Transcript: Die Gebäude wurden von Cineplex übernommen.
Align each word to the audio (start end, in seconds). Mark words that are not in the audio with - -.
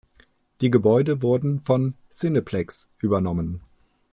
Die 0.61 0.71
Gebäude 0.71 1.21
wurden 1.21 1.61
von 1.61 1.93
Cineplex 2.11 2.89
übernommen. 2.97 3.61